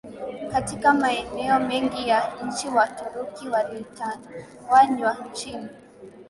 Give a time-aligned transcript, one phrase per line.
[0.51, 5.67] katika maeneo mengine ya nchi Waturuki walitawanywa nchini